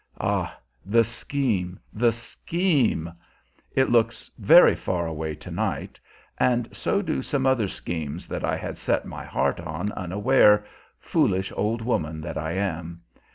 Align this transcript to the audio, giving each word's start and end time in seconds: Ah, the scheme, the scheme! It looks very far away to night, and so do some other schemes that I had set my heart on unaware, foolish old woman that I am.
Ah, 0.19 0.57
the 0.83 1.03
scheme, 1.03 1.79
the 1.93 2.11
scheme! 2.11 3.13
It 3.75 3.91
looks 3.91 4.31
very 4.39 4.73
far 4.73 5.05
away 5.05 5.35
to 5.35 5.51
night, 5.51 5.99
and 6.39 6.67
so 6.75 7.03
do 7.03 7.21
some 7.21 7.45
other 7.45 7.67
schemes 7.67 8.27
that 8.27 8.43
I 8.43 8.57
had 8.57 8.79
set 8.79 9.05
my 9.05 9.23
heart 9.25 9.59
on 9.59 9.91
unaware, 9.91 10.65
foolish 10.97 11.51
old 11.55 11.83
woman 11.83 12.19
that 12.21 12.35
I 12.35 12.53
am. 12.53 13.03